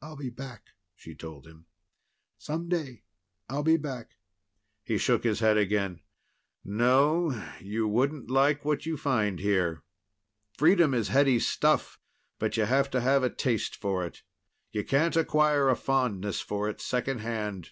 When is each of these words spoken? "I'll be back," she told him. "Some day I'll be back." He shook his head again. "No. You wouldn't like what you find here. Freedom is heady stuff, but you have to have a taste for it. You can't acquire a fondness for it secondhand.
"I'll 0.00 0.16
be 0.16 0.28
back," 0.28 0.70
she 0.96 1.14
told 1.14 1.46
him. 1.46 1.66
"Some 2.36 2.68
day 2.68 3.04
I'll 3.48 3.62
be 3.62 3.76
back." 3.76 4.16
He 4.82 4.98
shook 4.98 5.22
his 5.22 5.38
head 5.38 5.56
again. 5.56 6.00
"No. 6.64 7.30
You 7.60 7.86
wouldn't 7.86 8.28
like 8.28 8.64
what 8.64 8.86
you 8.86 8.96
find 8.96 9.38
here. 9.38 9.84
Freedom 10.58 10.92
is 10.94 11.10
heady 11.10 11.38
stuff, 11.38 12.00
but 12.40 12.56
you 12.56 12.64
have 12.64 12.90
to 12.90 13.00
have 13.02 13.22
a 13.22 13.30
taste 13.30 13.76
for 13.76 14.04
it. 14.04 14.24
You 14.72 14.82
can't 14.82 15.14
acquire 15.14 15.68
a 15.68 15.76
fondness 15.76 16.40
for 16.40 16.68
it 16.68 16.80
secondhand. 16.80 17.70